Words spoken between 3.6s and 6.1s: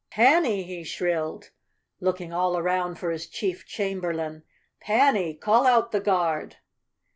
chamberlain, "Panny, call out the